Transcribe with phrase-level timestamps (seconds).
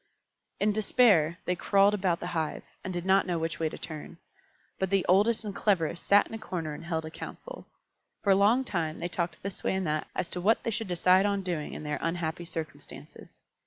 [0.59, 4.17] In despair they crawled about the hive, and did not know which way to turn.
[4.79, 7.67] But the oldest and cleverest sat in a corner and held a council.
[8.23, 10.87] For a long time they talked this way and that as to what they should
[10.87, 13.41] decide on doing in their unhappy circumstances.